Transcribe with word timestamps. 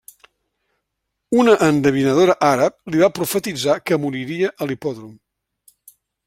Una 1.43 1.53
endevinadora 1.65 2.37
àrab 2.47 2.79
li 2.95 3.03
va 3.03 3.11
profetitzar 3.19 3.77
que 3.91 4.01
moriria 4.07 4.51
a 4.57 4.69
l'hipòdrom. 4.73 5.13